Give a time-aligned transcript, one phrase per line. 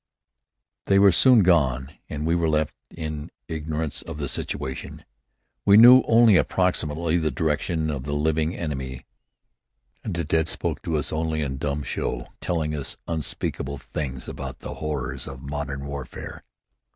[0.87, 5.05] They were soon gone and we were left in ignorance of the situation.
[5.63, 9.05] We knew only approximately the direction of the living enemy
[10.03, 14.57] and the dead spoke to us only in dumb show, telling us unspeakable things about
[14.57, 16.43] the horrors of modern warfare.